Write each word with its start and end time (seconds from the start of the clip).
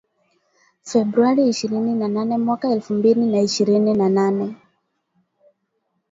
Februari 0.81 1.49
ishirini 1.49 1.93
na 1.93 2.07
nane 2.07 2.37
mwaka 2.37 2.69
elfu 2.71 2.93
mbili 2.93 3.21
na 3.25 3.41
ishirini 3.41 3.93
na 3.93 4.09
nane 4.09 4.55